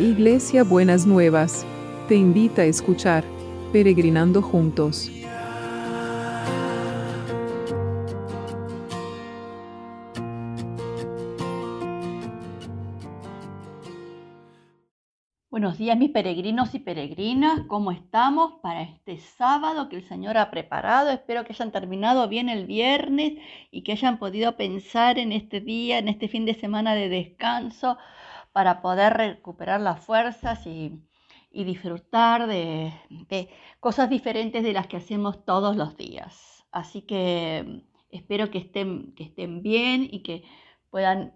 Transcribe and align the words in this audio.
Iglesia 0.00 0.64
Buenas 0.64 1.06
Nuevas, 1.06 1.66
te 2.08 2.14
invita 2.14 2.62
a 2.62 2.64
escuchar 2.64 3.22
Peregrinando 3.70 4.40
Juntos. 4.40 5.10
Buenos 15.50 15.76
días 15.76 15.98
mis 15.98 16.08
peregrinos 16.08 16.74
y 16.74 16.78
peregrinas, 16.78 17.60
¿cómo 17.68 17.92
estamos 17.92 18.54
para 18.62 18.80
este 18.80 19.18
sábado 19.18 19.90
que 19.90 19.96
el 19.96 20.08
Señor 20.08 20.38
ha 20.38 20.50
preparado? 20.50 21.10
Espero 21.10 21.44
que 21.44 21.52
hayan 21.52 21.72
terminado 21.72 22.26
bien 22.26 22.48
el 22.48 22.64
viernes 22.64 23.34
y 23.70 23.82
que 23.82 23.92
hayan 23.92 24.18
podido 24.18 24.56
pensar 24.56 25.18
en 25.18 25.32
este 25.32 25.60
día, 25.60 25.98
en 25.98 26.08
este 26.08 26.28
fin 26.28 26.46
de 26.46 26.54
semana 26.54 26.94
de 26.94 27.10
descanso, 27.10 27.98
para 28.52 28.82
poder 28.82 29.14
recuperar 29.14 29.80
las 29.80 30.00
fuerzas 30.00 30.66
y, 30.66 31.02
disfrutar 31.52 32.46
de, 32.46 32.92
cosas 33.80 34.08
diferentes 34.08 34.62
de 34.62 34.72
las 34.72 34.86
que 34.86 34.96
hacemos 34.96 35.44
todos 35.44 35.76
los 35.76 35.96
días. 35.96 36.64
Así 36.70 37.02
que 37.02 37.64
mm, 37.66 37.78
espero 38.10 38.50
que 38.50 38.58
estén, 38.58 39.62
bien 39.62 40.06
y 40.10 40.22
que 40.22 40.44
puedan 40.90 41.34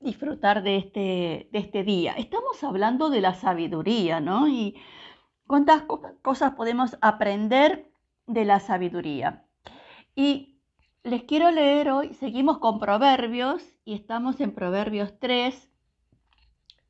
disfrutar 0.00 0.62
de 0.62 0.76
este, 0.76 1.48
de 1.52 1.58
este 1.58 1.82
día. 1.82 2.12
Estamos 2.12 2.62
hablando 2.62 3.10
de 3.10 3.20
la 3.20 3.34
sabiduría, 3.34 4.20
¿no? 4.20 4.48
Y 4.48 4.76
cuántas 5.46 5.84
cosas 6.22 6.54
podemos 6.54 6.96
aprender 7.00 7.90
de 8.26 8.44
la 8.44 8.60
sabiduría. 8.60 9.46
Y 10.14 10.60
les 11.02 11.24
quiero 11.24 11.50
leer 11.50 11.90
hoy, 11.90 12.14
seguimos 12.14 12.58
con 12.58 12.78
Proverbios 12.78 13.62
y 13.84 13.94
estamos 13.94 14.40
en 14.40 14.54
Proverbios 14.54 15.18
3 15.18 15.73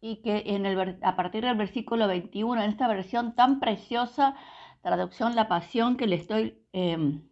y 0.06 0.16
que 0.16 0.42
en 0.48 0.66
el, 0.66 0.98
a 1.00 1.16
partir 1.16 1.44
del 1.44 1.56
versículo 1.56 2.06
21, 2.06 2.62
en 2.62 2.68
esta 2.68 2.86
versión 2.88 3.34
tan 3.34 3.58
preciosa, 3.58 4.36
traducción 4.82 5.34
La 5.34 5.48
Pasión 5.48 5.96
que 5.96 6.06
le 6.06 6.16
estoy 6.16 6.62
em, 6.74 7.22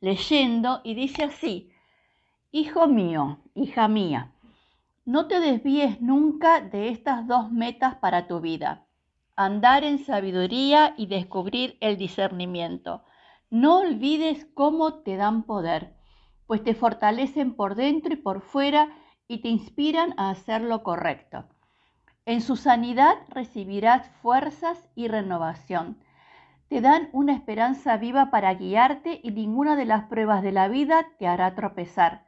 leyendo, 0.00 0.80
y 0.82 0.94
dice 0.94 1.22
así, 1.22 1.70
Hijo 2.50 2.88
mío, 2.88 3.38
hija 3.54 3.86
mía, 3.86 4.32
no 5.04 5.28
te 5.28 5.38
desvíes 5.38 6.00
nunca 6.00 6.60
de 6.60 6.88
estas 6.88 7.28
dos 7.28 7.52
metas 7.52 7.94
para 7.94 8.26
tu 8.26 8.40
vida, 8.40 8.84
andar 9.36 9.84
en 9.84 10.04
sabiduría 10.04 10.94
y 10.96 11.06
descubrir 11.06 11.78
el 11.80 11.96
discernimiento. 11.96 13.04
No 13.50 13.78
olvides 13.78 14.48
cómo 14.52 14.94
te 15.02 15.14
dan 15.14 15.44
poder, 15.44 15.94
pues 16.48 16.64
te 16.64 16.74
fortalecen 16.74 17.54
por 17.54 17.76
dentro 17.76 18.12
y 18.12 18.16
por 18.16 18.40
fuera 18.40 18.88
y 19.28 19.42
te 19.42 19.48
inspiran 19.48 20.12
a 20.16 20.30
hacer 20.30 20.62
lo 20.62 20.82
correcto. 20.82 21.44
En 22.28 22.42
su 22.42 22.56
sanidad 22.56 23.14
recibirás 23.30 24.06
fuerzas 24.20 24.86
y 24.94 25.08
renovación. 25.08 25.96
Te 26.68 26.82
dan 26.82 27.08
una 27.14 27.32
esperanza 27.32 27.96
viva 27.96 28.30
para 28.30 28.52
guiarte 28.52 29.18
y 29.22 29.30
ninguna 29.30 29.76
de 29.76 29.86
las 29.86 30.04
pruebas 30.10 30.42
de 30.42 30.52
la 30.52 30.68
vida 30.68 31.06
te 31.18 31.26
hará 31.26 31.54
tropezar. 31.54 32.26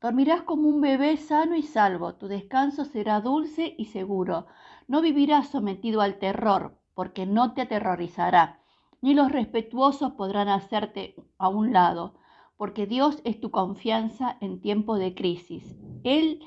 Dormirás 0.00 0.40
como 0.40 0.68
un 0.68 0.80
bebé 0.80 1.18
sano 1.18 1.54
y 1.54 1.62
salvo. 1.62 2.14
Tu 2.14 2.28
descanso 2.28 2.86
será 2.86 3.20
dulce 3.20 3.74
y 3.76 3.84
seguro. 3.84 4.46
No 4.88 5.02
vivirás 5.02 5.48
sometido 5.48 6.00
al 6.00 6.18
terror, 6.18 6.78
porque 6.94 7.26
no 7.26 7.52
te 7.52 7.60
aterrorizará. 7.60 8.58
Ni 9.02 9.12
los 9.12 9.30
respetuosos 9.30 10.12
podrán 10.12 10.48
hacerte 10.48 11.14
a 11.36 11.50
un 11.50 11.74
lado, 11.74 12.14
porque 12.56 12.86
Dios 12.86 13.20
es 13.24 13.38
tu 13.38 13.50
confianza 13.50 14.38
en 14.40 14.62
tiempo 14.62 14.96
de 14.96 15.14
crisis. 15.14 15.76
Él 16.04 16.40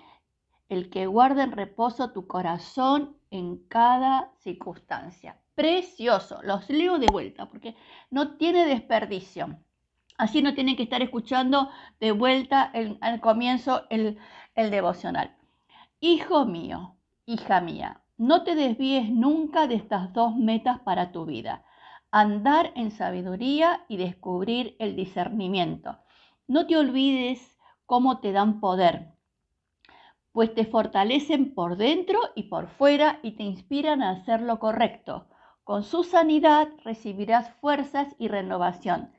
el 0.69 0.89
que 0.89 1.07
guarda 1.07 1.43
en 1.43 1.51
reposo 1.51 2.11
tu 2.11 2.27
corazón 2.27 3.17
en 3.29 3.57
cada 3.67 4.31
circunstancia. 4.39 5.39
Precioso, 5.53 6.39
los 6.43 6.69
leo 6.69 6.97
de 6.97 7.07
vuelta 7.07 7.47
porque 7.47 7.75
no 8.09 8.37
tiene 8.37 8.65
desperdicio. 8.65 9.57
Así 10.17 10.41
no 10.41 10.53
tienen 10.53 10.75
que 10.75 10.83
estar 10.83 11.01
escuchando 11.01 11.69
de 11.99 12.11
vuelta 12.11 12.71
al 13.01 13.21
comienzo 13.21 13.83
el, 13.89 14.17
el 14.55 14.71
devocional. 14.71 15.35
Hijo 15.99 16.45
mío, 16.45 16.95
hija 17.25 17.61
mía, 17.61 18.01
no 18.17 18.43
te 18.43 18.55
desvíes 18.55 19.09
nunca 19.09 19.67
de 19.67 19.75
estas 19.75 20.13
dos 20.13 20.35
metas 20.35 20.79
para 20.79 21.11
tu 21.11 21.25
vida. 21.25 21.65
Andar 22.11 22.71
en 22.75 22.91
sabiduría 22.91 23.83
y 23.89 23.97
descubrir 23.97 24.75
el 24.79 24.95
discernimiento. 24.95 25.99
No 26.47 26.65
te 26.65 26.77
olvides 26.77 27.57
cómo 27.85 28.19
te 28.19 28.31
dan 28.31 28.61
poder 28.61 29.14
pues 30.35 30.53
te 30.53 30.65
fortalecen 30.65 31.55
por 31.55 31.77
dentro 31.77 32.19
y 32.35 32.49
por 32.49 32.67
fuera 32.67 33.19
y 33.23 33.37
te 33.37 33.43
inspiran 33.43 34.03
a 34.03 34.09
hacer 34.09 34.41
lo 34.41 34.59
correcto. 34.59 35.27
Con 35.63 35.83
su 35.83 36.03
sanidad 36.03 36.67
recibirás 36.83 37.51
fuerzas 37.61 38.13
y 38.19 38.27
renovación. 38.27 39.13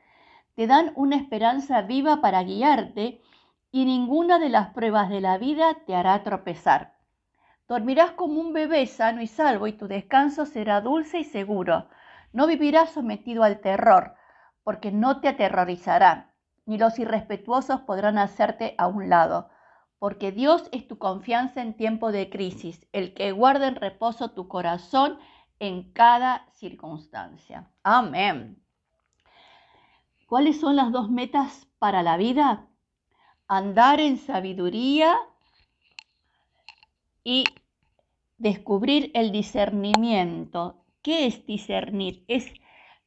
Te 0.57 0.67
dan 0.67 0.93
una 0.95 1.17
esperanza 1.17 1.81
viva 1.81 2.21
para 2.21 2.43
guiarte 2.43 3.23
y 3.73 3.87
ninguna 3.87 4.39
de 4.39 4.51
las 4.51 4.75
pruebas 4.75 5.09
de 5.09 5.23
la 5.23 5.39
vida 5.39 5.79
te 5.87 5.95
hará 5.95 6.23
tropezar. 6.23 6.99
Dormirás 7.67 8.11
como 8.11 8.39
un 8.39 8.53
bebé 8.53 8.87
sano 8.87 9.23
y 9.23 9.27
salvo 9.27 9.69
y 9.69 9.73
tu 9.73 9.89
descanso 9.89 10.45
será 10.45 10.83
dulce 10.83 11.21
y 11.21 11.25
seguro. 11.25 11.89
No 12.35 12.47
vivirás 12.47 12.91
sometido 12.91 13.43
al 13.43 13.61
terror, 13.61 14.17
porque 14.65 14.93
no 14.93 15.23
te 15.23 15.29
aterrorizará, 15.29 16.35
ni 16.67 16.77
los 16.77 16.99
irrespetuosos 16.99 17.81
podrán 17.81 18.19
hacerte 18.19 18.75
a 18.77 18.87
un 18.87 19.09
lado 19.09 19.49
porque 19.99 20.33
Dios 20.33 20.69
es 20.73 20.87
tu 20.87 20.99
confianza 20.99 21.63
en 21.63 21.75
tiempo 21.75 22.13
de 22.13 22.29
crisis, 22.31 22.87
el 22.93 23.15
que 23.15 23.33
guarda 23.33 23.69
en 23.69 23.77
reposo 23.77 24.31
tu 24.31 24.49
corazón 24.49 25.19
en 25.59 25.93
cada 25.93 26.47
circunstancia. 26.53 27.71
Amén. 27.83 28.63
¿Cuáles 30.27 30.61
son 30.61 30.77
las 30.77 30.93
dos 30.93 31.09
metas 31.09 31.67
para 31.79 32.03
la 32.03 32.17
vida? 32.17 32.67
Andar 33.49 34.01
en 34.01 34.19
sabiduría 34.19 35.17
y 37.23 37.45
descubrir 38.39 39.11
el 39.15 39.33
discernimiento. 39.33 40.85
¿Qué 41.03 41.27
es 41.27 41.47
discernir? 41.47 42.25
Es 42.29 42.53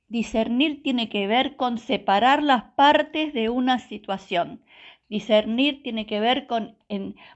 discernir 0.08 0.82
tiene 0.82 1.10
que 1.10 1.28
ver 1.28 1.56
con 1.56 1.78
separar 1.78 2.42
las 2.42 2.64
partes 2.74 3.34
de 3.34 3.50
una 3.50 3.80
situación. 3.80 4.64
Discernir 5.10 5.82
tiene 5.82 6.06
que 6.06 6.20
ver 6.20 6.46
con 6.46 6.78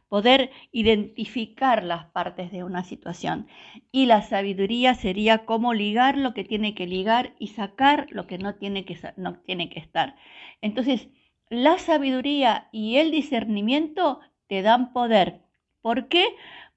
poder 0.08 0.52
identificar 0.72 1.84
las 1.84 2.06
partes 2.06 2.52
de 2.52 2.64
una 2.64 2.84
situación. 2.84 3.48
Y 3.92 4.06
la 4.06 4.22
sabiduría 4.22 4.94
sería 4.94 5.46
cómo 5.46 5.74
ligar 5.74 6.16
lo 6.18 6.36
que 6.36 6.44
tiene 6.44 6.76
que 6.76 6.86
ligar 6.86 7.34
y 7.40 7.48
sacar 7.48 8.06
lo 8.12 8.28
que 8.28 8.38
no 8.38 8.56
tiene 8.56 8.86
que, 8.86 8.96
no 9.18 9.40
tiene 9.40 9.70
que 9.70 9.80
estar. 9.80 10.16
Entonces, 10.62 11.10
la 11.50 11.80
sabiduría 11.80 12.70
y 12.72 12.98
el 12.98 13.10
discernimiento 13.10 14.20
te 14.48 14.62
dan 14.62 14.94
poder. 14.94 15.42
¿Por 15.82 16.08
qué? 16.08 16.26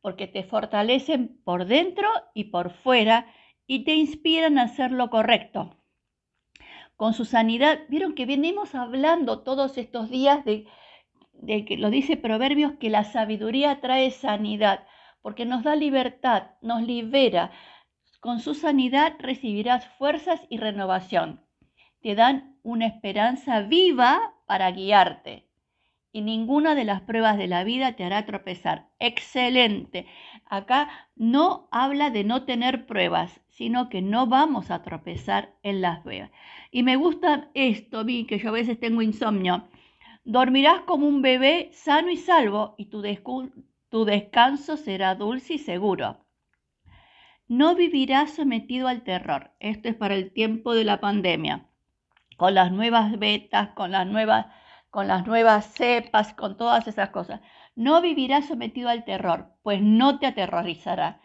Porque 0.01 0.27
te 0.27 0.45
fortalecen 0.45 1.41
por 1.45 1.67
dentro 1.67 2.09
y 2.35 2.45
por 2.45 2.71
fuera 2.71 3.27
y 3.67 3.85
te 3.85 3.95
inspiran 3.95 4.59
a 4.59 4.63
hacer 4.63 4.93
lo 4.93 5.11
correcto. 5.11 5.77
Con 6.97 7.13
su 7.13 7.27
sanidad, 7.27 7.81
vieron 7.91 8.15
que 8.15 8.25
venimos 8.25 8.75
hablando 8.75 9.41
todos 9.41 9.77
estos 9.77 10.09
días 10.09 10.45
de 10.47 10.67
de 11.41 11.65
que 11.65 11.77
lo 11.77 11.91
dice 11.91 12.17
Proverbios, 12.17 12.73
que 12.81 12.91
la 12.91 13.05
sabiduría 13.05 13.81
trae 13.81 14.11
sanidad, 14.11 14.85
porque 15.23 15.45
nos 15.45 15.63
da 15.63 15.77
libertad, 15.77 16.51
nos 16.63 16.83
libera. 16.83 17.51
Con 18.21 18.41
su 18.41 18.55
sanidad 18.55 19.15
recibirás 19.19 19.87
fuerzas 19.99 20.41
y 20.49 20.59
renovación. 20.59 21.45
Te 22.01 22.15
dan 22.15 22.59
una 22.63 22.87
esperanza 22.87 23.61
viva 23.63 24.35
para 24.47 24.71
guiarte. 24.71 25.47
Y 26.13 26.23
ninguna 26.23 26.75
de 26.75 26.85
las 26.85 27.03
pruebas 27.03 27.37
de 27.37 27.47
la 27.47 27.63
vida 27.63 27.93
te 27.93 28.05
hará 28.05 28.25
tropezar. 28.25 28.89
Excelente. 28.99 30.07
Acá 30.47 30.89
no 31.15 31.69
habla 31.71 32.11
de 32.11 32.25
no 32.25 32.45
tener 32.45 32.87
pruebas, 32.87 33.41
sino 33.51 33.89
que 33.89 34.01
no 34.01 34.27
vamos 34.27 34.71
a 34.71 34.83
tropezar 34.83 35.55
en 35.63 35.83
las 35.83 36.01
pruebas. 36.01 36.31
Y 36.71 36.83
me 36.83 36.97
gusta 36.97 37.51
esto, 37.55 38.05
vi 38.05 38.25
que 38.25 38.39
yo 38.39 38.49
a 38.49 38.53
veces 38.53 38.81
tengo 38.81 39.03
insomnio 39.03 39.69
Dormirás 40.29 40.81
como 40.81 41.07
un 41.07 41.23
bebé 41.23 41.71
sano 41.73 42.11
y 42.11 42.17
salvo 42.17 42.75
y 42.79 42.87
tu, 42.87 43.01
descanso 44.05 44.77
será 44.77 45.15
dulce 45.15 45.55
y 45.55 45.59
seguro. 45.59 46.19
No 47.47 47.77
vivirás 47.77 48.33
sometido 48.33 48.89
al 48.89 49.05
terror. 49.05 49.53
Esto 49.61 49.89
es 49.89 49.95
para 49.95 50.17
el 50.17 50.33
tiempo 50.33 50.75
de 50.75 50.83
la 50.83 50.99
pandemia. 50.99 51.69
Con 52.37 52.57
las 52.57 52.73
nuevas 52.73 53.17
betas, 53.21 53.69
con 53.77 53.93
las 53.93 54.09
nuevas, 54.09 54.47
con 54.91 55.07
las 55.07 55.29
nuevas 55.29 55.73
cepas, 55.73 56.35
con 56.35 56.57
todas 56.57 56.89
esas 56.89 57.11
cosas. 57.11 57.41
No 57.77 58.03
vivirás 58.03 58.47
sometido 58.47 58.89
al 58.89 59.05
terror, 59.05 59.53
pues 59.63 59.81
no 59.81 60.19
te 60.19 60.27
aterrorizará. 60.27 61.21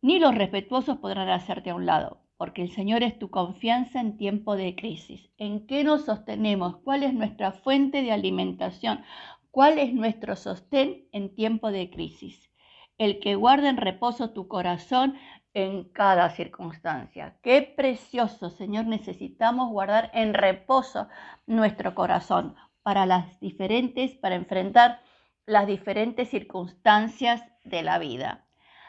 Ni 0.00 0.20
los 0.20 0.36
respetuosos 0.36 0.98
podrán 0.98 1.28
hacerte 1.30 1.70
a 1.70 1.74
un 1.74 1.86
lado 1.86 2.21
porque 2.42 2.62
el 2.62 2.72
Señor 2.72 3.04
es 3.04 3.20
tu 3.20 3.30
confianza 3.30 4.00
en 4.00 4.16
tiempo 4.16 4.56
de 4.56 4.74
crisis. 4.74 5.30
¿En 5.38 5.64
qué 5.64 5.84
nos 5.84 6.06
sostenemos? 6.06 6.78
¿Cuál 6.82 7.04
es 7.04 7.14
nuestra 7.14 7.52
fuente 7.52 8.02
de 8.02 8.10
alimentación? 8.10 9.04
¿Cuál 9.52 9.78
es 9.78 9.94
nuestro 9.94 10.34
sostén 10.34 11.06
en 11.12 11.36
tiempo 11.36 11.70
de 11.70 11.88
crisis? 11.88 12.50
el 12.98 13.20
que 13.20 13.36
guarda 13.36 13.68
en 13.68 13.76
reposo 13.76 14.30
tu 14.30 14.48
corazón 14.48 15.16
en 15.54 15.84
cada 15.84 16.30
circunstancia. 16.30 17.36
Qué 17.42 17.62
precioso, 17.62 18.50
Señor, 18.50 18.86
necesitamos 18.86 19.70
guardar 19.70 20.10
en 20.12 20.34
reposo 20.34 21.06
nuestro 21.46 21.94
corazón 21.94 22.56
para 22.82 23.06
las 23.06 23.38
diferentes, 23.38 24.16
para 24.16 24.34
enfrentar 24.34 25.00
las 25.46 25.68
diferentes 25.68 26.28
circunstancias 26.28 27.44
de 27.62 27.82
la 27.82 28.00
vida. 28.00 28.46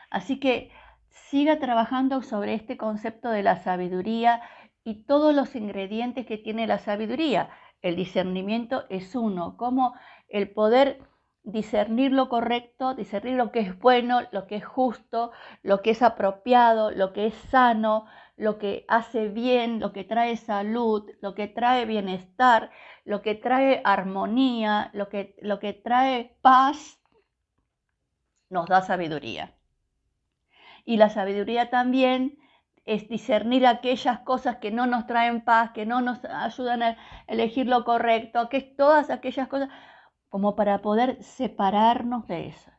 Así 0.10 0.40
que 0.40 0.72
siga 1.14 1.60
trabajando 1.60 2.22
sobre 2.22 2.54
este 2.54 2.78
concepto 2.78 3.30
de 3.30 3.44
la 3.44 3.58
sabiduría 3.58 4.42
y 4.84 5.06
todos 5.06 5.34
los 5.34 5.56
ingredientes 5.56 6.26
que 6.26 6.38
tiene 6.38 6.68
la 6.68 6.80
sabiduría. 6.80 7.50
El 7.82 7.96
discernimiento 7.96 8.86
es 8.90 9.16
uno, 9.16 9.56
como 9.58 9.94
el 10.28 10.50
poder 10.52 11.00
discernir 11.44 12.12
lo 12.12 12.30
correcto, 12.30 12.96
discernir 12.96 13.36
lo 13.36 13.52
que 13.52 13.60
es 13.60 13.78
bueno, 13.80 14.22
lo 14.32 14.48
que 14.48 14.56
es 14.56 14.66
justo, 14.66 15.32
lo 15.62 15.82
que 15.82 15.92
es 15.92 16.02
apropiado, 16.02 16.92
lo 16.92 17.14
que 17.14 17.28
es 17.28 17.36
sano, 17.52 18.06
lo 18.36 18.58
que 18.58 18.86
hace 18.88 19.28
bien, 19.28 19.80
lo 19.80 19.94
que 19.94 20.04
trae 20.04 20.38
salud, 20.38 21.10
lo 21.22 21.36
que 21.36 21.48
trae 21.48 21.86
bienestar, 21.86 22.72
lo 23.06 23.22
que 23.22 23.36
trae 23.36 23.82
armonía, 23.84 24.90
lo 24.94 25.10
que, 25.10 25.36
lo 25.42 25.60
que 25.60 25.74
trae 25.74 26.38
paz, 26.42 27.00
nos 28.50 28.68
da 28.68 28.82
sabiduría. 28.82 29.53
Y 30.86 30.98
la 30.98 31.10
sabiduría 31.10 31.70
también 31.70 32.38
es 32.86 33.08
discernir 33.08 33.66
aquellas 33.66 34.20
cosas 34.20 34.58
que 34.58 34.72
no 34.72 34.86
nos 34.86 35.08
traen 35.08 35.42
paz, 35.42 35.72
que 35.72 35.86
no 35.86 36.02
nos 36.02 36.24
ayudan 36.26 36.84
a 36.84 36.98
elegir 37.28 37.68
lo 37.68 37.86
correcto, 37.86 38.50
que 38.50 38.62
todas 38.62 39.10
aquellas 39.10 39.48
cosas 39.48 39.70
como 40.30 40.56
para 40.56 40.82
poder 40.82 41.22
separarnos 41.24 42.28
de 42.28 42.48
eso 42.48 42.72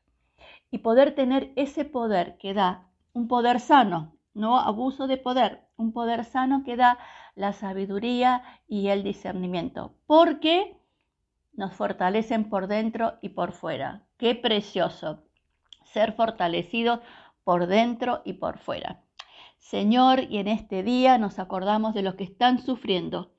y 0.71 0.79
poder 0.79 1.15
tener 1.15 1.53
ese 1.57 1.85
poder 1.85 2.37
que 2.39 2.53
da 2.53 2.89
un 3.13 3.29
poder 3.29 3.61
sano, 3.61 4.17
no 4.35 4.59
abuso 4.59 5.07
de 5.07 5.17
poder, 5.17 5.63
un 5.77 5.93
poder 5.93 6.25
sano 6.25 6.65
que 6.65 6.77
da 6.77 6.99
la 7.37 7.53
sabiduría 7.53 8.43
y 8.67 8.89
el 8.89 9.05
discernimiento, 9.05 9.95
porque 10.07 10.77
nos 11.53 11.73
fortalecen 11.75 12.51
por 12.51 12.67
dentro 12.67 13.15
y 13.23 13.31
por 13.31 13.53
fuera. 13.53 14.03
Qué 14.19 14.35
precioso 14.35 15.23
ser 15.85 16.13
fortalecidos 16.13 17.01
por 17.45 17.67
dentro 17.67 18.23
y 18.25 18.35
por 18.35 18.59
fuera. 18.59 19.03
Señor, 19.59 20.25
y 20.31 20.39
en 20.39 20.49
este 20.49 20.83
día 20.83 21.19
nos 21.19 21.39
acordamos 21.39 21.95
de 21.95 22.03
los 22.03 22.17
que 22.17 22.25
están 22.25 22.59
sufriendo, 22.59 23.33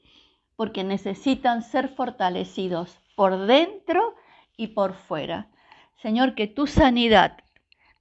porque 0.56 0.84
necesitan 0.84 1.62
ser 1.62 1.90
fortalecidos 1.90 3.00
por 3.16 3.46
dentro 3.46 4.16
y 4.58 4.68
por 4.68 4.94
fuera. 4.94 5.50
Señor, 5.98 6.36
que 6.36 6.48
tu 6.48 6.68
sanidad 6.68 7.38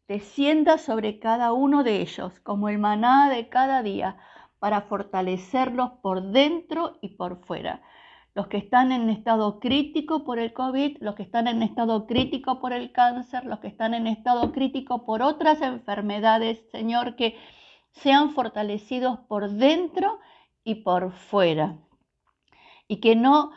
descienda 0.09 0.79
sobre 0.79 1.19
cada 1.19 1.53
uno 1.53 1.83
de 1.83 2.01
ellos 2.01 2.39
como 2.41 2.69
el 2.69 2.79
maná 2.79 3.31
de 3.31 3.49
cada 3.49 3.83
día 3.83 4.17
para 4.59 4.83
fortalecerlos 4.83 5.93
por 6.03 6.23
dentro 6.23 6.99
y 7.01 7.11
por 7.17 7.45
fuera. 7.45 7.83
Los 8.35 8.49
que 8.49 8.57
están 8.57 8.91
en 8.91 9.09
estado 9.11 9.61
crítico 9.61 10.25
por 10.25 10.39
el 10.39 10.53
COVID, 10.53 10.99
los 11.01 11.15
que 11.15 11.23
están 11.23 11.47
en 11.47 11.63
estado 11.63 12.07
crítico 12.07 12.61
por 12.61 12.73
el 12.73 12.91
cáncer, 12.91 13.45
los 13.45 13.61
que 13.61 13.69
están 13.69 13.95
en 13.95 14.09
estado 14.09 14.51
crítico 14.51 15.05
por 15.05 15.23
otras 15.23 15.63
enfermedades, 15.63 16.65
Señor, 16.73 17.15
que 17.15 17.37
sean 17.93 18.31
fortalecidos 18.31 19.21
por 19.29 19.51
dentro 19.51 20.19
y 20.65 20.77
por 20.77 21.13
fuera. 21.13 21.79
Y 22.89 22.97
que 22.97 23.15
no 23.15 23.53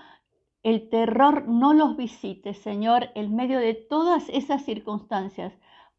el 0.64 0.90
terror 0.90 1.48
no 1.48 1.74
los 1.74 1.98
visite, 1.98 2.54
Señor, 2.54 3.10
en 3.16 3.36
medio 3.36 3.60
de 3.60 3.74
todas 3.74 4.28
esas 4.30 4.64
circunstancias, 4.64 5.54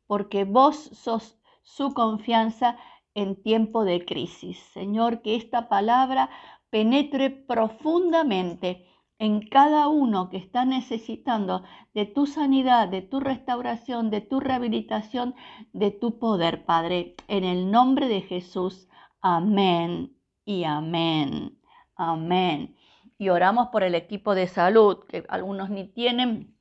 porque 0.06 0.44
vos 0.44 0.76
sos 0.76 1.38
su 1.62 1.94
confianza 1.94 2.76
en 3.14 3.42
tiempo 3.42 3.84
de 3.84 4.04
crisis. 4.04 4.58
Señor, 4.72 5.22
que 5.22 5.36
esta 5.36 5.68
palabra 5.68 6.30
penetre 6.70 7.30
profundamente 7.30 8.86
en 9.18 9.40
cada 9.48 9.88
uno 9.88 10.30
que 10.30 10.36
está 10.36 10.64
necesitando 10.64 11.64
de 11.94 12.06
tu 12.06 12.26
sanidad, 12.26 12.88
de 12.88 13.02
tu 13.02 13.20
restauración, 13.20 14.10
de 14.10 14.20
tu 14.20 14.38
rehabilitación, 14.40 15.34
de 15.72 15.90
tu 15.90 16.18
poder, 16.18 16.64
Padre. 16.64 17.16
En 17.26 17.44
el 17.44 17.70
nombre 17.70 18.08
de 18.08 18.20
Jesús. 18.20 18.88
Amén 19.20 20.16
y 20.44 20.64
amén. 20.64 21.58
Amén 21.96 22.76
y 23.18 23.28
oramos 23.30 23.68
por 23.68 23.82
el 23.82 23.94
equipo 23.96 24.34
de 24.34 24.46
salud, 24.46 25.04
que 25.08 25.24
algunos 25.28 25.70
ni 25.70 25.88
tienen 25.88 26.56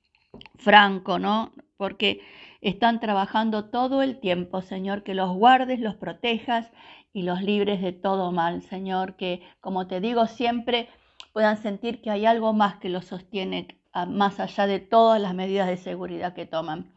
franco, 0.55 1.19
¿no? 1.19 1.53
Porque 1.77 2.21
están 2.61 2.99
trabajando 2.99 3.69
todo 3.69 4.01
el 4.01 4.19
tiempo, 4.19 4.61
Señor, 4.61 5.03
que 5.03 5.13
los 5.13 5.31
guardes, 5.35 5.79
los 5.79 5.95
protejas 5.95 6.71
y 7.17 7.23
los 7.23 7.41
libres 7.41 7.81
de 7.81 7.93
todo 7.93 8.31
mal, 8.31 8.61
Señor, 8.61 9.15
que 9.15 9.41
como 9.59 9.87
te 9.87 9.99
digo 9.99 10.27
siempre 10.27 10.87
puedan 11.33 11.57
sentir 11.57 11.99
que 11.99 12.11
hay 12.11 12.27
algo 12.27 12.53
más 12.53 12.75
que 12.75 12.89
los 12.89 13.05
sostiene 13.05 13.79
más 14.07 14.39
allá 14.39 14.67
de 14.67 14.79
todas 14.79 15.19
las 15.19 15.33
medidas 15.33 15.65
de 15.65 15.77
seguridad 15.77 16.35
que 16.35 16.45
toman. 16.45 16.93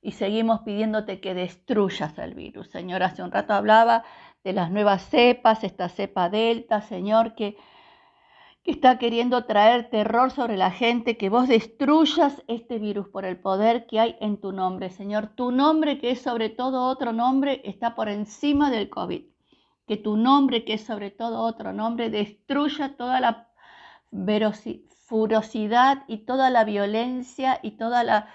Y 0.00 0.12
seguimos 0.12 0.60
pidiéndote 0.60 1.20
que 1.20 1.34
destruyas 1.34 2.18
el 2.18 2.32
virus. 2.32 2.70
Señor, 2.70 3.02
hace 3.02 3.22
un 3.22 3.32
rato 3.32 3.52
hablaba 3.52 4.02
de 4.44 4.54
las 4.54 4.70
nuevas 4.70 5.02
cepas, 5.10 5.62
esta 5.62 5.90
cepa 5.90 6.30
delta, 6.30 6.80
Señor, 6.80 7.34
que 7.34 7.58
que 8.62 8.70
está 8.70 8.98
queriendo 8.98 9.44
traer 9.44 9.88
terror 9.90 10.30
sobre 10.30 10.56
la 10.56 10.70
gente, 10.70 11.16
que 11.16 11.30
vos 11.30 11.48
destruyas 11.48 12.42
este 12.46 12.78
virus 12.78 13.08
por 13.08 13.26
el 13.26 13.38
poder 13.38 13.86
que 13.86 14.00
hay 14.00 14.16
en 14.20 14.38
tu 14.38 14.52
nombre, 14.52 14.90
Señor. 14.90 15.28
Tu 15.34 15.50
nombre, 15.50 15.98
que 15.98 16.10
es 16.10 16.20
sobre 16.20 16.50
todo 16.50 16.86
otro 16.88 17.12
nombre, 17.12 17.62
está 17.64 17.94
por 17.94 18.08
encima 18.08 18.70
del 18.70 18.90
COVID. 18.90 19.29
Que 19.90 19.96
tu 19.96 20.16
nombre, 20.16 20.64
que 20.64 20.74
es 20.74 20.84
sobre 20.84 21.10
todo 21.10 21.40
otro 21.40 21.72
nombre, 21.72 22.10
destruya 22.10 22.96
toda 22.96 23.18
la 23.18 23.48
ferocidad 25.08 26.04
y 26.06 26.18
toda 26.18 26.48
la 26.48 26.62
violencia 26.62 27.58
y 27.60 27.72
toda 27.72 28.04
la, 28.04 28.28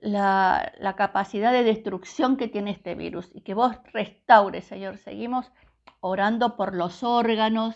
la, 0.00 0.94
capacidad 0.96 1.50
de 1.50 1.64
destrucción 1.64 2.36
que 2.36 2.46
tiene 2.46 2.70
este 2.70 2.94
virus 2.94 3.28
y 3.34 3.40
que 3.40 3.54
vos 3.54 3.74
restaures, 3.92 4.66
Señor. 4.66 4.98
Seguimos 4.98 5.50
orando 5.98 6.54
por 6.54 6.76
los 6.76 7.02
órganos 7.02 7.74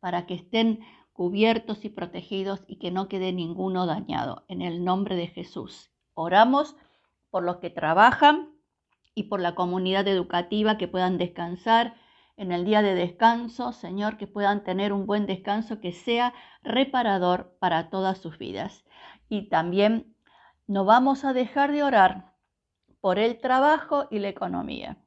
para 0.00 0.26
que 0.26 0.34
estén 0.34 0.80
cubiertos 1.12 1.84
y 1.84 1.88
protegidos 1.88 2.64
y 2.66 2.80
que 2.80 2.90
no 2.90 3.06
quede 3.06 3.32
ninguno 3.32 3.86
dañado. 3.86 4.44
En 4.48 4.60
el 4.60 4.84
nombre 4.84 5.14
de 5.14 5.28
Jesús. 5.28 5.92
Oramos 6.14 6.74
por 7.30 7.44
los 7.44 7.58
que 7.58 7.70
trabajan 7.70 8.50
y 9.14 9.28
por 9.28 9.40
la 9.40 9.54
comunidad 9.54 10.08
educativa 10.08 10.78
que 10.78 10.88
puedan 10.88 11.16
descansar 11.16 11.94
en 12.36 12.52
el 12.52 12.64
día 12.64 12.82
de 12.82 12.94
descanso, 12.94 13.72
Señor, 13.72 14.18
que 14.18 14.26
puedan 14.26 14.62
tener 14.62 14.92
un 14.92 15.06
buen 15.06 15.26
descanso 15.26 15.80
que 15.80 15.92
sea 15.92 16.34
reparador 16.62 17.56
para 17.58 17.88
todas 17.88 18.18
sus 18.18 18.38
vidas. 18.38 18.84
Y 19.28 19.48
también 19.48 20.14
no 20.66 20.84
vamos 20.84 21.24
a 21.24 21.32
dejar 21.32 21.72
de 21.72 21.82
orar 21.82 22.32
por 23.00 23.18
el 23.18 23.40
trabajo 23.40 24.06
y 24.10 24.18
la 24.18 24.28
economía. 24.28 24.98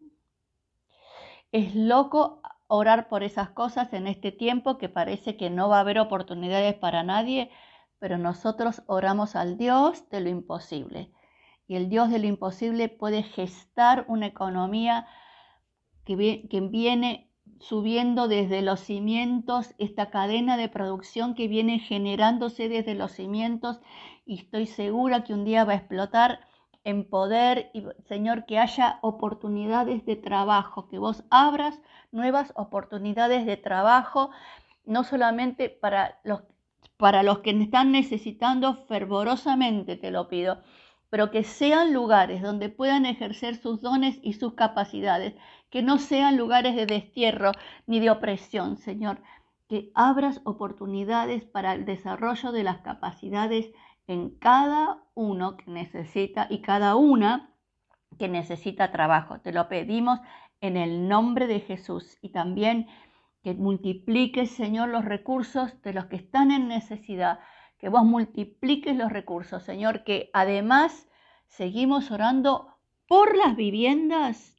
Es 1.52 1.76
loco 1.76 2.42
orar 2.68 3.10
por 3.10 3.24
esas 3.24 3.50
cosas 3.50 3.94
en 3.94 4.08
este 4.08 4.32
tiempo 4.32 4.78
que 4.78 4.90
parece 4.90 5.38
que 5.38 5.50
no 5.50 5.70
va 5.70 5.78
a 5.78 5.82
haber 5.82 6.00
oportunidades 6.00 6.76
para 6.76 7.04
nadie, 7.04 7.52
pero 8.00 8.18
nosotros 8.18 8.84
oramos 8.88 9.36
al 9.36 9.58
Dios 9.58 10.10
de 10.10 10.22
lo 10.22 10.30
imposible. 10.30 11.12
Y 11.68 11.76
el 11.76 11.90
Dios 11.90 12.10
de 12.10 12.20
lo 12.20 12.28
imposible 12.28 12.90
puede 12.90 13.24
gestar 13.24 14.06
una 14.08 14.28
economía 14.28 15.08
que, 16.18 16.62
viene 16.62 17.30
subiendo 17.60 18.28
desde 18.28 18.62
los 18.62 18.80
cimientos, 18.80 19.76
esta 19.78 20.10
cadena 20.10 20.58
de 20.58 20.70
producción 20.70 21.36
que 21.36 21.48
viene 21.48 21.80
generándose 21.80 22.68
desde 22.68 22.96
los 22.96 23.12
cimientos 23.12 23.80
y 24.26 24.40
estoy 24.40 24.66
segura 24.66 25.24
que 25.24 25.34
un 25.34 25.46
día 25.46 25.66
va 25.66 25.74
a 25.74 25.76
explotar 25.76 26.40
en 26.84 27.08
poder 27.08 27.70
y 27.74 27.84
Señor 28.08 28.46
que 28.46 28.58
haya 28.58 28.98
oportunidades 29.02 30.06
de 30.06 30.16
trabajo, 30.16 30.88
que 30.88 30.98
vos 30.98 31.24
abras 31.30 31.80
nuevas 32.12 32.54
oportunidades 32.56 33.46
de 33.46 33.58
trabajo, 33.58 34.32
no 34.86 35.04
solamente 35.04 35.70
para 35.70 36.20
los, 36.24 36.42
para 36.98 37.22
los 37.22 37.40
que 37.40 37.52
están 37.52 37.92
necesitando 37.92 38.76
fervorosamente, 38.88 39.96
te 39.96 40.10
lo 40.10 40.28
pido, 40.28 40.60
pero 41.10 41.32
que 41.32 41.44
sean 41.44 41.94
lugares 41.94 42.42
donde 42.42 42.70
puedan 42.70 43.06
ejercer 43.06 43.56
sus 43.56 43.82
dones 43.82 44.20
y 44.22 44.34
sus 44.34 44.54
capacidades, 44.54 45.34
que 45.70 45.82
no 45.82 45.98
sean 45.98 46.38
lugares 46.38 46.76
de 46.76 46.86
destierro 46.86 47.52
ni 47.88 48.00
de 48.00 48.12
opresión, 48.12 48.78
Señor, 48.78 49.22
que 49.68 49.92
abras 49.94 50.42
oportunidades 50.46 51.44
para 51.44 51.74
el 51.74 51.86
desarrollo 51.86 52.52
de 52.52 52.64
las 52.64 52.80
capacidades 52.80 53.72
en 54.08 54.32
cada 54.32 55.04
uno 55.14 55.58
que 55.58 55.70
necesita 55.70 56.48
y 56.50 56.62
cada 56.62 56.96
una 56.96 57.54
que 58.18 58.28
necesita 58.28 58.92
trabajo. 58.92 59.40
Te 59.42 59.52
lo 59.52 59.70
pedimos 59.70 60.20
en 60.62 60.78
el 60.78 61.08
nombre 61.08 61.48
de 61.48 61.60
Jesús 61.60 62.18
y 62.22 62.30
también 62.30 62.88
que 63.44 63.54
multipliques, 63.54 64.52
Señor, 64.52 64.90
los 64.90 65.06
recursos 65.06 65.82
de 65.84 65.94
los 65.94 66.06
que 66.06 66.18
están 66.18 66.52
en 66.52 66.68
necesidad, 66.68 67.40
que 67.80 67.90
vos 67.90 68.04
multipliques 68.04 68.96
los 68.96 69.12
recursos, 69.12 69.64
Señor, 69.64 70.04
que 70.04 70.30
además 70.34 71.08
seguimos 71.48 72.12
orando 72.12 72.76
por 73.08 73.36
las 73.36 73.56
viviendas 73.56 74.56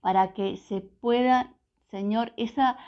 para 0.00 0.32
que 0.32 0.56
se 0.56 0.80
pueda, 0.80 1.52
Señor, 1.90 2.32
esa, 2.36 2.78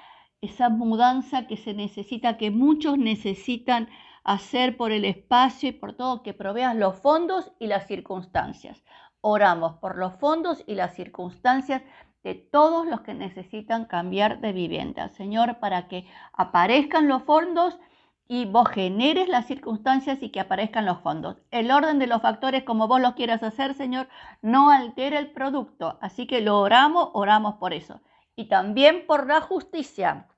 esa 0.40 0.68
mudanza 0.68 1.46
que 1.46 1.56
se 1.56 1.74
necesita, 1.74 2.38
que 2.38 2.50
muchos 2.50 2.96
necesitan 2.96 3.88
hacer 4.24 4.76
por 4.76 4.92
el 4.92 5.04
espacio 5.04 5.68
y 5.68 5.72
por 5.72 5.94
todo, 5.94 6.22
que 6.22 6.34
proveas 6.34 6.74
los 6.74 6.96
fondos 6.96 7.52
y 7.58 7.66
las 7.66 7.86
circunstancias. 7.86 8.82
Oramos 9.20 9.78
por 9.78 9.98
los 9.98 10.14
fondos 10.16 10.64
y 10.66 10.74
las 10.74 10.94
circunstancias 10.94 11.82
de 12.22 12.34
todos 12.34 12.86
los 12.86 13.00
que 13.02 13.14
necesitan 13.14 13.84
cambiar 13.84 14.40
de 14.40 14.52
vivienda. 14.52 15.08
Señor, 15.08 15.58
para 15.58 15.88
que 15.88 16.06
aparezcan 16.32 17.08
los 17.08 17.22
fondos 17.24 17.78
y 18.30 18.44
vos 18.44 18.68
generes 18.68 19.26
las 19.26 19.46
circunstancias 19.46 20.22
y 20.22 20.28
que 20.28 20.40
aparezcan 20.40 20.84
los 20.84 21.00
fondos. 21.00 21.38
El 21.50 21.70
orden 21.70 21.98
de 21.98 22.06
los 22.06 22.20
factores 22.20 22.62
como 22.62 22.86
vos 22.86 23.00
lo 23.00 23.14
quieras 23.14 23.42
hacer, 23.42 23.72
Señor, 23.72 24.06
no 24.42 24.70
altera 24.70 25.18
el 25.18 25.30
producto. 25.32 25.98
Así 26.02 26.26
que 26.26 26.42
lo 26.42 26.60
oramos, 26.60 27.08
oramos 27.14 27.54
por 27.54 27.72
eso. 27.72 28.02
Y 28.36 28.44
también 28.44 29.06
por 29.06 29.26
la 29.26 29.40
justicia. 29.40 30.28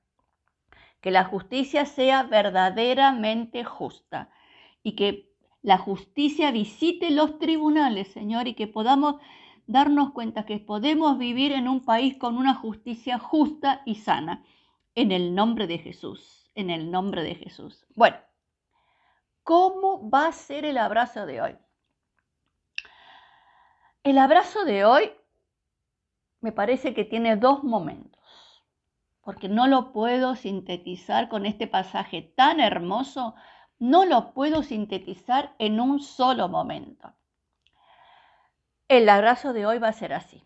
Que 1.01 1.11
la 1.11 1.25
justicia 1.25 1.85
sea 1.85 2.23
verdaderamente 2.23 3.65
justa. 3.65 4.29
Y 4.83 4.93
que 4.93 5.29
la 5.61 5.77
justicia 5.77 6.51
visite 6.51 7.11
los 7.11 7.39
tribunales, 7.39 8.07
Señor, 8.07 8.47
y 8.47 8.53
que 8.53 8.67
podamos 8.67 9.15
darnos 9.67 10.11
cuenta 10.11 10.45
que 10.45 10.59
podemos 10.59 11.17
vivir 11.17 11.51
en 11.51 11.67
un 11.67 11.83
país 11.83 12.15
con 12.17 12.37
una 12.37 12.55
justicia 12.55 13.19
justa 13.19 13.81
y 13.85 13.95
sana. 13.95 14.45
En 14.95 15.11
el 15.11 15.35
nombre 15.35 15.67
de 15.67 15.77
Jesús, 15.77 16.40
en 16.55 16.69
el 16.69 16.91
nombre 16.91 17.23
de 17.23 17.35
Jesús. 17.35 17.85
Bueno, 17.95 18.17
¿cómo 19.43 20.09
va 20.09 20.27
a 20.27 20.31
ser 20.31 20.65
el 20.65 20.77
abrazo 20.77 21.25
de 21.25 21.41
hoy? 21.41 21.57
El 24.03 24.17
abrazo 24.17 24.65
de 24.65 24.83
hoy 24.83 25.11
me 26.41 26.51
parece 26.51 26.93
que 26.93 27.05
tiene 27.05 27.35
dos 27.35 27.63
momentos, 27.63 28.63
porque 29.21 29.47
no 29.47 29.67
lo 29.67 29.93
puedo 29.93 30.35
sintetizar 30.35 31.29
con 31.29 31.45
este 31.45 31.67
pasaje 31.67 32.33
tan 32.35 32.59
hermoso, 32.59 33.35
no 33.77 34.05
lo 34.05 34.33
puedo 34.33 34.63
sintetizar 34.63 35.55
en 35.59 35.79
un 35.79 36.01
solo 36.01 36.49
momento. 36.49 37.13
El 38.87 39.07
abrazo 39.07 39.53
de 39.53 39.65
hoy 39.65 39.77
va 39.77 39.89
a 39.89 39.93
ser 39.93 40.13
así. 40.13 40.43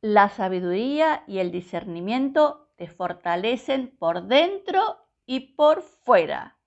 La 0.00 0.28
sabiduría 0.28 1.24
y 1.26 1.38
el 1.38 1.50
discernimiento 1.50 2.63
te 2.84 2.90
fortalecen 2.90 3.96
por 3.98 4.24
dentro 4.24 4.98
y 5.24 5.54
por 5.54 5.80
fuera, 5.80 6.58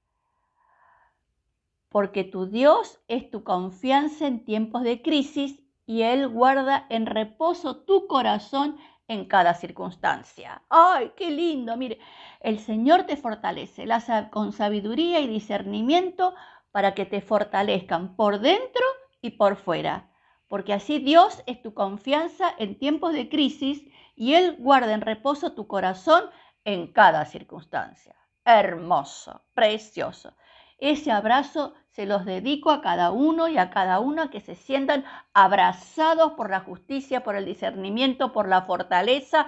porque 1.89 2.23
tu 2.23 2.47
Dios 2.47 2.99
es 3.07 3.29
tu 3.29 3.43
confianza 3.43 4.25
en 4.25 4.43
tiempos 4.43 4.81
de 4.81 5.03
crisis 5.03 5.61
y 5.85 6.01
Él 6.01 6.27
guarda 6.27 6.87
en 6.89 7.05
reposo 7.05 7.83
tu 7.83 8.07
corazón 8.07 8.77
en 9.07 9.25
cada 9.25 9.53
circunstancia. 9.53 10.63
¡Ay, 10.69 11.11
qué 11.15 11.29
lindo! 11.29 11.77
Mire, 11.77 11.99
el 12.39 12.57
Señor 12.57 13.03
te 13.03 13.15
fortalece 13.15 13.85
con 14.31 14.53
sabiduría 14.53 15.19
y 15.19 15.27
discernimiento 15.27 16.33
para 16.71 16.95
que 16.95 17.05
te 17.05 17.21
fortalezcan 17.21 18.15
por 18.15 18.39
dentro 18.39 18.83
y 19.21 19.31
por 19.31 19.55
fuera. 19.55 20.09
Porque 20.47 20.73
así 20.73 20.97
Dios 20.97 21.43
es 21.45 21.61
tu 21.61 21.75
confianza 21.75 22.55
en 22.57 22.79
tiempos 22.79 23.13
de 23.13 23.29
crisis 23.29 23.83
y 24.17 24.33
Él 24.33 24.57
guarda 24.59 24.93
en 24.93 25.01
reposo 25.01 25.53
tu 25.53 25.67
corazón 25.67 26.25
en 26.65 26.91
cada 26.91 27.23
circunstancia. 27.25 28.15
Hermoso, 28.43 29.43
precioso. 29.53 30.33
Ese 30.79 31.11
abrazo 31.11 31.75
se 31.91 32.05
los 32.05 32.25
dedico 32.25 32.71
a 32.71 32.81
cada 32.81 33.11
uno 33.11 33.47
y 33.47 33.57
a 33.57 33.69
cada 33.69 33.99
una 33.99 34.29
que 34.29 34.41
se 34.41 34.55
sientan 34.55 35.05
abrazados 35.33 36.33
por 36.33 36.49
la 36.49 36.59
justicia, 36.59 37.23
por 37.23 37.35
el 37.35 37.45
discernimiento, 37.45 38.33
por 38.33 38.47
la 38.47 38.63
fortaleza, 38.63 39.47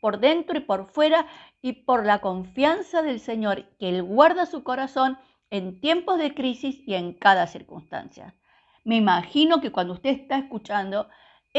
por 0.00 0.18
dentro 0.18 0.58
y 0.58 0.62
por 0.62 0.86
fuera 0.86 1.26
y 1.60 1.84
por 1.84 2.04
la 2.04 2.20
confianza 2.20 3.02
del 3.02 3.20
Señor, 3.20 3.68
que 3.78 3.90
Él 3.90 4.02
guarda 4.02 4.46
su 4.46 4.64
corazón 4.64 5.18
en 5.50 5.80
tiempos 5.80 6.18
de 6.18 6.34
crisis 6.34 6.80
y 6.86 6.94
en 6.94 7.12
cada 7.12 7.46
circunstancia. 7.46 8.34
Me 8.84 8.96
imagino 8.96 9.60
que 9.60 9.72
cuando 9.72 9.94
usted 9.94 10.10
está 10.10 10.38
escuchando 10.38 11.08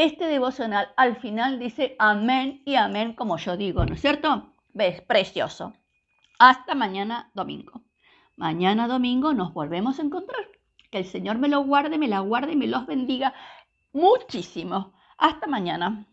este 0.04 0.26
devocional, 0.26 0.92
al 0.96 1.16
final 1.16 1.58
dice 1.58 1.96
amén 1.98 2.62
y 2.64 2.76
amén 2.76 3.14
como 3.14 3.36
yo 3.36 3.56
digo, 3.56 3.84
¿no 3.84 3.94
es 3.94 4.00
cierto? 4.00 4.54
¿Ves? 4.72 5.00
Precioso. 5.00 5.72
Hasta 6.38 6.76
mañana 6.76 7.32
domingo. 7.34 7.82
Mañana 8.36 8.86
domingo 8.86 9.34
nos 9.34 9.52
volvemos 9.52 9.98
a 9.98 10.02
encontrar. 10.02 10.46
Que 10.92 10.98
el 10.98 11.04
Señor 11.04 11.38
me 11.38 11.48
lo 11.48 11.64
guarde, 11.64 11.98
me 11.98 12.06
la 12.06 12.20
guarde 12.20 12.52
y 12.52 12.56
me 12.56 12.68
los 12.68 12.86
bendiga 12.86 13.34
muchísimo. 13.92 14.94
Hasta 15.16 15.48
mañana. 15.48 16.06